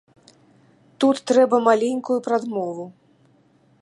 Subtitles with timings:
[1.03, 2.85] Тут трэба маленькую прадмову.